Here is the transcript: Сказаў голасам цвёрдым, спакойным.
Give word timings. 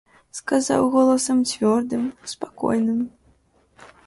Сказаў 0.37 0.87
голасам 0.95 1.43
цвёрдым, 1.51 2.03
спакойным. 2.33 2.99